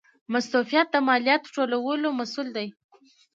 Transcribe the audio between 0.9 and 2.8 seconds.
د مالیاتو ټولولو مسوول دی